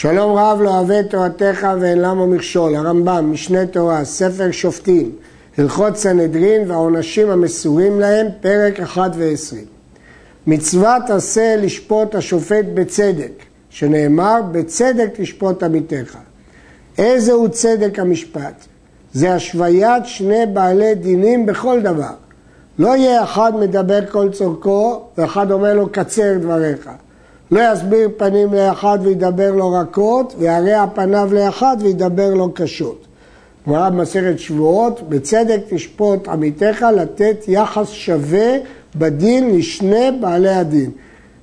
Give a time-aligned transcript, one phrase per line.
[0.00, 5.12] שלום רב לא אוהב תורתך ואין למה מכשול, הרמב"ם, משנה תורה, ספר שופטים,
[5.58, 9.56] הלכות סנהדרין והעונשים המסורים להם, פרק 1 ו-20.
[10.46, 13.32] מצוות עשה לשפוט השופט בצדק,
[13.70, 16.16] שנאמר בצדק תשפוט עמיתך.
[16.98, 18.64] איזה הוא צדק המשפט?
[19.12, 22.14] זה השוויית שני בעלי דינים בכל דבר.
[22.78, 26.90] לא יהיה אחד מדבר כל צורכו ואחד אומר לו קצר דבריך.
[27.50, 33.06] לא יסביר פנים לאחד וידבר לו רכות, וירע פניו לאחד וידבר לו קשות.
[33.68, 38.56] גמרא במסכת שבועות, בצדק תשפוט עמיתך לתת יחס שווה
[38.96, 40.90] בדין לשני בעלי הדין,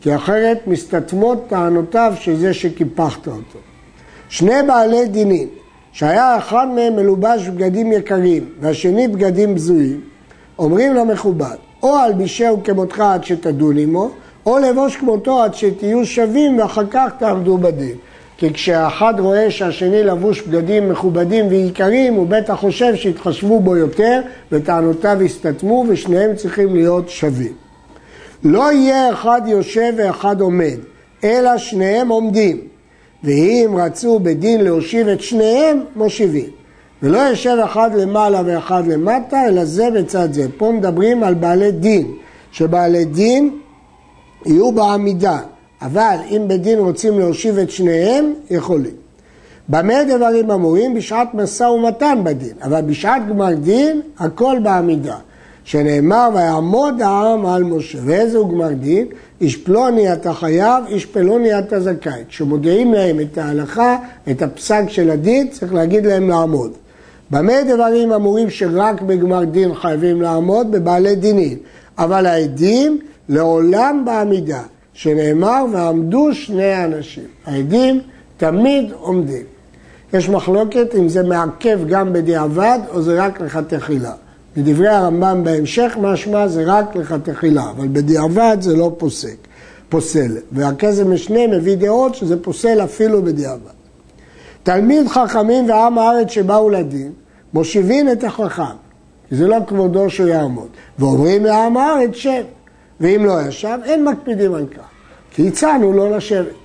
[0.00, 3.58] כי אחרת מסתתמות טענותיו של זה שקיפחת אותו.
[4.28, 5.48] שני בעלי דינים,
[5.92, 10.00] שהיה אחד מהם מלובש בגדים יקרים והשני בגדים בזויים,
[10.58, 14.10] אומרים למכובד, או אלבישהו כמותך עד שתדון עמו,
[14.46, 17.96] או לבוש כמותו עד שתהיו שווים ואחר כך תעמדו בדין.
[18.36, 24.20] כי כשאחד רואה שהשני לבוש בגדים מכובדים ויקרים, הוא בטח חושב שיתחשבו בו יותר
[24.52, 27.52] וטענותיו יסתתמו ושניהם צריכים להיות שווים.
[28.44, 30.76] לא יהיה אחד יושב ואחד עומד,
[31.24, 32.60] אלא שניהם עומדים.
[33.24, 36.50] ואם רצו בדין להושיב את שניהם, מושיבים.
[37.02, 40.46] ולא יושב אחד למעלה ואחד למטה, אלא זה בצד זה.
[40.56, 42.12] פה מדברים על בעלי דין,
[42.52, 43.58] שבעלי דין
[44.46, 45.38] יהיו בעמידה,
[45.82, 48.94] אבל אם בדין רוצים להושיב את שניהם, יכולים.
[49.68, 50.94] במה דברים אמורים?
[50.94, 55.16] בשעת משא ומתן בדין, אבל בשעת גמר דין, הכל בעמידה.
[55.64, 57.98] שנאמר ויעמוד העם על משה.
[58.04, 59.06] ואיזה הוא גמר דין?
[59.40, 62.22] איש פלוני אתה חייב, איש פלוני אתה זכאי.
[62.28, 63.96] כשמודיעים להם את ההלכה,
[64.30, 66.72] את הפסק של הדין, צריך להגיד להם לעמוד.
[67.30, 70.70] במה דברים אמורים שרק בגמר דין חייבים לעמוד?
[70.70, 71.58] בבעלי דינים.
[71.98, 77.24] אבל העדים לעולם בעמידה, שנאמר ועמדו שני אנשים.
[77.46, 78.00] העדים
[78.36, 79.42] תמיד עומדים.
[80.12, 84.12] יש מחלוקת אם זה מעכב גם בדיעבד או זה רק לכתחילה.
[84.56, 89.36] בדברי הרמב"ם בהמשך משמע זה רק לכתחילה, אבל בדיעבד זה לא פוסק,
[89.88, 90.36] פוסל.
[90.52, 93.74] והכסף משנה מביא דעות שזה פוסל אפילו בדיעבד.
[94.62, 97.12] תלמיד חכמים ועם הארץ שבאו לדין,
[97.54, 98.62] מושיבים את החכם,
[99.28, 100.68] כי זה לא כבודו שהוא יעמוד,
[100.98, 102.42] ואומרים לעם הארץ שב.
[103.00, 104.84] ואם לא ישב, אין מקפידים על כך,
[105.30, 106.64] כי הצענו לא לשבת.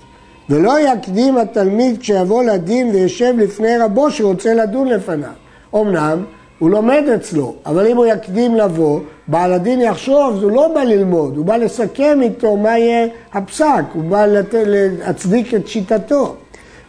[0.50, 5.30] ולא יקדים התלמיד כשיבוא לדין וישב לפני רבו שרוצה לדון לפניו.
[5.76, 6.24] אמנם
[6.60, 11.38] הוא לומד אצלו, אבל אם הוא יקדים לבוא, בעל הדין יחשוב, הוא לא בא ללמוד,
[11.38, 14.54] הוא בא לסכם איתו מה יהיה הפסק, הוא בא לת...
[14.54, 16.36] להצדיק את שיטתו.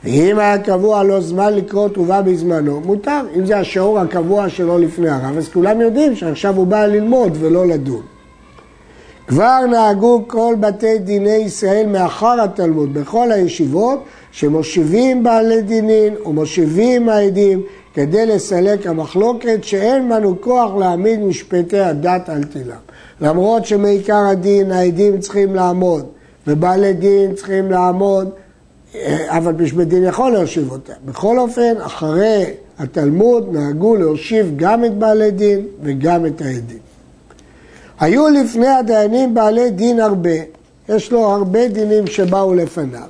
[0.04, 3.20] ואם היה קבוע לו זמן לקרוא תרובה בזמנו, מותר.
[3.36, 7.66] אם זה השיעור הקבוע שלו לפני הרב, אז כולם יודעים שעכשיו הוא בא ללמוד ולא
[7.66, 8.02] לדון.
[9.30, 17.62] כבר נהגו כל בתי דיני ישראל מאחר התלמוד בכל הישיבות שמושיבים בעלי דינין ומושיבים העדים
[17.94, 22.76] כדי לסלק המחלוקת שאין בנו כוח להעמיד משפטי הדת על תילם.
[23.20, 26.06] למרות שמעיקר הדין העדים צריכים לעמוד
[26.46, 28.30] ובעלי דין צריכים לעמוד,
[29.26, 30.92] אבל משפט דין יכול להושיב אותם.
[31.04, 32.44] בכל אופן, אחרי
[32.78, 36.89] התלמוד נהגו להושיב גם את בעלי דין וגם את העדים.
[38.00, 40.30] היו לפני הדיינים בעלי דין הרבה,
[40.88, 43.08] יש לו הרבה דינים שבאו לפניו.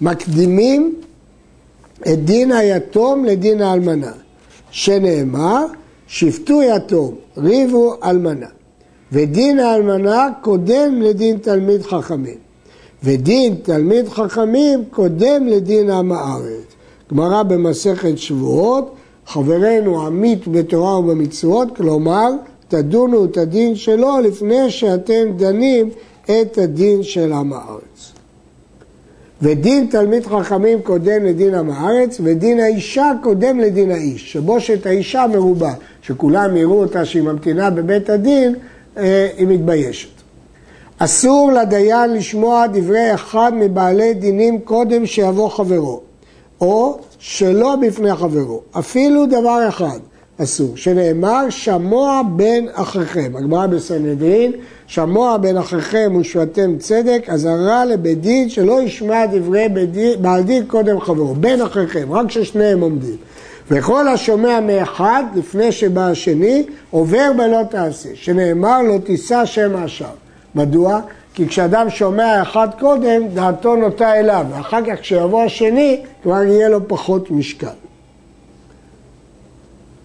[0.00, 0.94] מקדימים
[2.02, 4.12] את דין היתום לדין האלמנה,
[4.70, 5.66] שנאמר,
[6.06, 8.46] שפטו יתום, ריבו אלמנה.
[9.12, 12.38] ודין האלמנה קודם לדין תלמיד חכמים.
[13.02, 16.74] ודין תלמיד חכמים קודם לדין עם הארץ.
[17.10, 18.94] גמרא במסכת שבועות,
[19.26, 22.30] חברנו עמית בתורה ובמצוות, כלומר,
[22.68, 25.90] תדונו את הדין שלו לפני שאתם דנים
[26.24, 28.12] את הדין של עם הארץ.
[29.42, 34.32] ודין תלמיד חכמים קודם לדין עם הארץ, ודין האישה קודם לדין האיש.
[34.32, 35.72] שבושת האישה מרובה,
[36.02, 38.54] שכולם יראו אותה שהיא ממתינה בבית הדין,
[38.96, 40.08] אה, היא מתביישת.
[40.98, 46.00] אסור לדיין לשמוע דברי אחד מבעלי דינים קודם שיבוא חברו,
[46.60, 49.98] או שלא בפני חברו, אפילו דבר אחד.
[50.42, 53.32] אסור, שנאמר שמוע בין אחיכם.
[53.36, 54.52] הגמרא בסנהדרין,
[54.86, 59.66] שמוע בין אחיכם ושבתם צדק, אזהרה לבית דין שלא ישמע דברי
[60.20, 63.16] בעל דין קודם חברו, בין אחיכם, רק כששניהם עומדים.
[63.70, 70.10] וכל השומע מאחד לפני שבא השני, עובר בלא תעשה, שנאמר לא תישא שם עכשיו.
[70.54, 71.00] מדוע?
[71.34, 76.88] כי כשאדם שומע אחד קודם, דעתו נוטה אליו, ואחר כך כשיבוא השני, כבר יהיה לו
[76.88, 77.85] פחות משקל.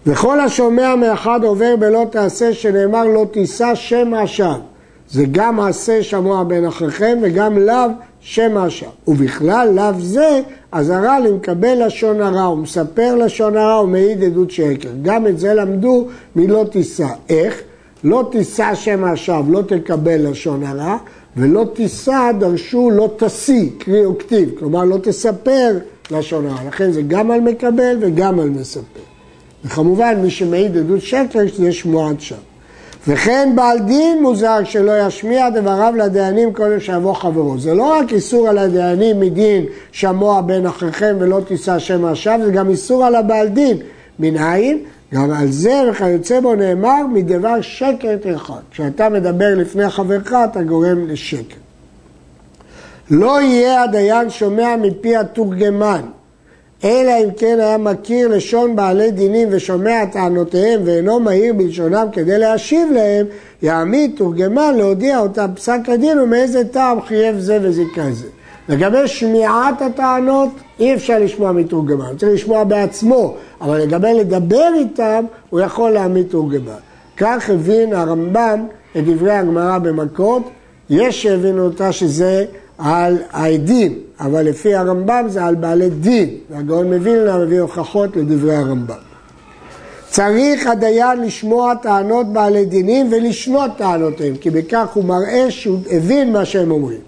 [0.06, 4.54] וכל השומע מאחד עובר בלא תעשה, שנאמר לא תישא שם עכשיו.
[5.10, 7.90] זה גם מעשה שמוע בין אחיכם וגם לאו
[8.20, 8.86] שם אשר.
[9.08, 10.40] ובכלל לאו זה
[10.72, 14.88] אזהרה למקבל לשון הרע, הוא מספר לשון הרע ומעיד עדות שקר.
[15.02, 17.08] גם את זה למדו מלא תישא.
[17.28, 17.62] איך?
[18.04, 20.96] לא תישא שם השווא, לא תקבל לשון הרע,
[21.36, 25.78] ולא תישא דרשו לא תשיא, קרי וכתיב, כלומר לא תספר
[26.10, 26.68] לשון הרע.
[26.68, 29.11] לכן זה גם על מקבל וגם על מספר.
[29.64, 32.38] וכמובן מי שמעיד עדות שקר שזה שמועת שווא.
[33.08, 37.58] וכן בעל דין מוזר שלא ישמיע דבריו לדיינים קודם שיבוא חברו.
[37.58, 42.50] זה לא רק איסור על הדיינים מדין שמוע בין אחיכם ולא תישא שם השווא, זה
[42.50, 43.76] גם איסור על הבעל דין.
[44.18, 44.78] מנין?
[45.14, 48.60] גם על זה וכיוצא בו נאמר מדבר שקר תרחק.
[48.70, 51.56] כשאתה מדבר לפני חברך אתה גורם לשקר.
[53.10, 56.02] לא יהיה הדיין שומע מפי התורגמן
[56.84, 62.88] אלא אם כן היה מכיר לשון בעלי דינים ושומע טענותיהם ואינו מהיר בלשונם כדי להשיב
[62.92, 63.26] להם,
[63.62, 68.26] יעמיד תורגמן להודיע אותם פסק הדין ומאיזה טעם חייב זה וזיכה זה.
[68.68, 70.48] לגבי שמיעת הטענות
[70.80, 76.72] אי אפשר לשמוע מתורגמן, צריך לשמוע בעצמו, אבל לגבי לדבר איתם הוא יכול להעמיד תורגמן.
[77.16, 80.42] כך הבין הרמב"ם את דברי הגמרא במכות,
[80.90, 82.44] יש שהבינו אותה שזה
[82.84, 88.94] על העדים, אבל לפי הרמב"ם זה על בעלי דין, והגאון מווילנה מביא הוכחות לדברי הרמב"ם.
[90.10, 96.44] צריך הדיין לשמוע טענות בעלי דינים ולשנות טענותיהם, כי בכך הוא מראה שהוא הבין מה
[96.44, 97.00] שהם אומרים.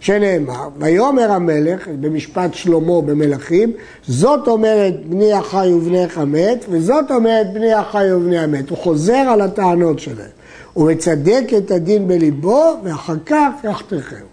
[0.00, 3.72] שנאמר, ויאמר המלך במשפט שלמה במלכים,
[4.08, 8.70] זאת אומרת בני החי ובני חמת, וזאת אומרת בני החי ובני המת.
[8.70, 10.30] הוא חוזר על הטענות שלהם.
[10.72, 14.31] הוא מצדק את הדין בליבו, ואחר כך יחתכם.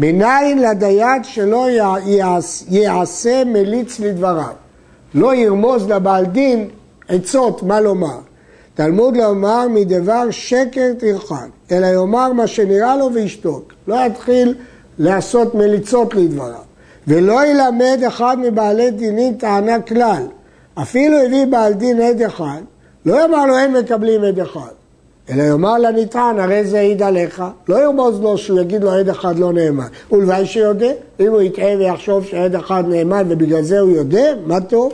[0.00, 1.66] מניין לדיין שלא
[2.68, 4.52] יעשה מליץ לדבריו.
[5.14, 6.68] לא ירמוז לבעל דין
[7.08, 8.18] עצות מה לומר.
[8.74, 13.72] תלמוד לומר מדבר שקר תרחק, אלא יאמר מה שנראה לו וישתוק.
[13.86, 14.54] לא יתחיל
[14.98, 16.62] לעשות מליצות לדבריו.
[17.06, 20.22] ולא ילמד אחד מבעלי דינים טענה כלל.
[20.74, 22.60] אפילו הביא בעל דין עד אחד,
[23.06, 24.79] לא יאמר לו אין מקבלים עד אחד.
[25.30, 27.42] אלא יאמר לנטען, הרי זה העיד עליך.
[27.68, 29.86] לא ירמוז לו שהוא יגיד לו עד אחד לא נאמן.
[30.12, 30.90] ולוואי שיודע,
[31.20, 34.92] אם הוא יטעה ויחשוב שעד אחד נאמן ובגלל זה הוא יודע, מה טוב?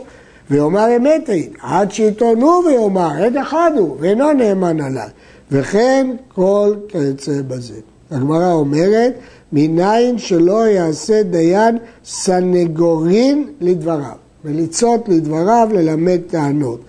[0.51, 5.07] ויאמר אמת העיד, עד שיתונו ויאמר, עד אחד הוא, ואינו נאמן עליו.
[5.51, 7.73] וכן כל כיוצא בזה.
[8.11, 9.13] הגמרא אומרת,
[9.51, 16.79] מניין שלא יעשה דיין סנגורין לדבריו, מליצות לדבריו ללמד טענות.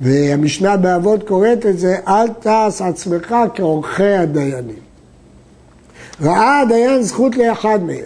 [0.00, 4.90] והמשנה באבות קוראת את זה, אל תעש עצמך כעורכי הדיינים.
[6.22, 8.04] ראה הדיין זכות לאחד מהם,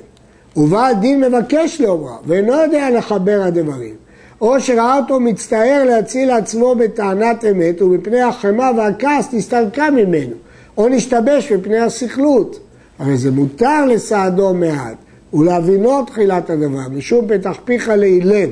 [0.57, 3.95] ובעל דין מבקש לאומרה, ואינו יודע לחבר הדברים.
[4.41, 10.35] או שראה אותו מצטער להציל עצמו בטענת אמת, ומפני החמה והכעס נסתלקה ממנו,
[10.77, 12.59] או נשתבש מפני הסכלות.
[12.99, 14.97] הרי זה מותר לסעדו מעט,
[15.35, 18.51] ולהבינו תחילת הדבר, משום פתח פיך לאילם.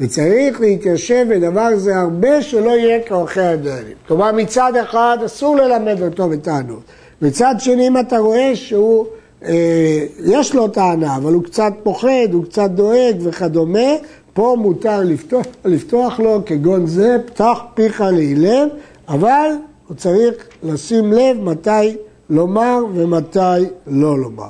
[0.00, 3.96] וצריך להתיישב בדבר זה הרבה שלא יהיה כעורכי הדיינים.
[4.08, 6.82] כלומר מצד אחד אסור ללמד אותו בטענות,
[7.22, 9.06] מצד שני אם אתה רואה שהוא,
[9.44, 13.88] אה, יש לו טענה אבל הוא קצת פוחד, הוא קצת דואג וכדומה,
[14.32, 18.68] פה מותר לפתוח, לפתוח לו כגון זה, פתח פיך להילם,
[19.08, 19.50] אבל
[19.88, 21.96] הוא צריך לשים לב מתי
[22.30, 24.48] לומר ומתי לא לומר.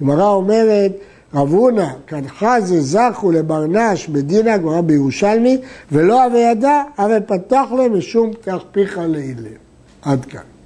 [0.00, 0.92] גמרא אומרת
[1.34, 5.58] רב הונא, כנחזה זכו לברנש בדין הגמרא בירושלמי,
[5.92, 9.58] ולא הווה ידע, הרי פתח להם משום פתח פיך לאילם.
[10.02, 10.57] עד כאן.